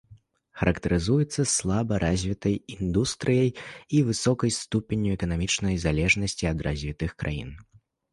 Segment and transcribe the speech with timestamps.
[0.59, 3.49] Характарызуюцца слаба развітай індустрыяй
[3.97, 7.51] і высокай ступенню эканамічнай залежнасці ад развітых краін.